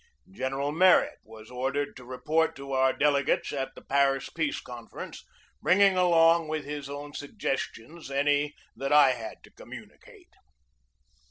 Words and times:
General 0.31 0.71
Merritt 0.71 1.19
was 1.23 1.51
ordered 1.51 1.95
to 1.95 2.03
report 2.03 2.55
to 2.55 2.71
our 2.71 2.91
delegates 2.91 3.53
at 3.53 3.75
the 3.75 3.83
Paris 3.83 4.29
Peace 4.31 4.59
Confer 4.59 5.01
ence, 5.03 5.23
bringing 5.61 5.95
along 5.95 6.47
with 6.47 6.65
his 6.65 6.89
own 6.89 7.13
suggestions 7.13 8.09
any 8.09 8.55
that 8.75 8.91
I 8.91 9.11
had 9.11 9.43
to 9.43 9.51
communicate. 9.51 10.33